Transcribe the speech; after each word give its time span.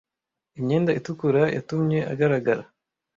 Imyenda 0.59 0.91
itukura 0.99 1.43
yatumye 1.55 1.99
agaragara. 2.11 2.63